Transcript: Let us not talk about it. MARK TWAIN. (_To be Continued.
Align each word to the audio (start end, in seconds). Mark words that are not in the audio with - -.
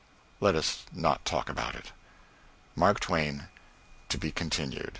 Let 0.39 0.55
us 0.55 0.83
not 0.91 1.25
talk 1.25 1.47
about 1.47 1.75
it. 1.75 1.91
MARK 2.75 2.99
TWAIN. 3.01 3.49
(_To 4.09 4.19
be 4.19 4.31
Continued. 4.31 4.89